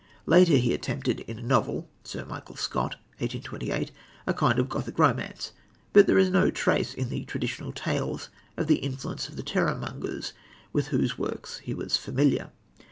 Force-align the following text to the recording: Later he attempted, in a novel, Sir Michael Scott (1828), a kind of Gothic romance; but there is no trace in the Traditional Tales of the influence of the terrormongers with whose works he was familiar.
Later 0.25 0.55
he 0.57 0.73
attempted, 0.73 1.19
in 1.27 1.37
a 1.37 1.43
novel, 1.43 1.87
Sir 2.03 2.25
Michael 2.25 2.55
Scott 2.55 2.95
(1828), 3.19 3.91
a 4.25 4.33
kind 4.33 4.57
of 4.57 4.67
Gothic 4.67 4.97
romance; 4.97 5.51
but 5.93 6.07
there 6.07 6.17
is 6.17 6.31
no 6.31 6.49
trace 6.49 6.95
in 6.95 7.09
the 7.09 7.23
Traditional 7.25 7.71
Tales 7.71 8.29
of 8.57 8.65
the 8.65 8.77
influence 8.79 9.29
of 9.29 9.35
the 9.35 9.43
terrormongers 9.43 10.31
with 10.73 10.87
whose 10.87 11.19
works 11.19 11.59
he 11.59 11.75
was 11.75 11.97
familiar. 11.97 12.49